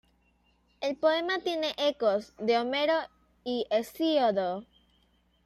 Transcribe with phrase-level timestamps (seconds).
[0.81, 2.97] El poema tiene ecos de Homero
[3.43, 4.65] y Hesíodo.